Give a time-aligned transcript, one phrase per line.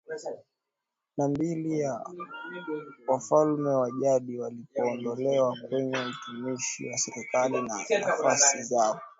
[1.17, 2.65] na mbili pale
[3.07, 8.99] Wafalme wa jadi walipoondolewa kwenye utumishi wa serikali na nafasi zao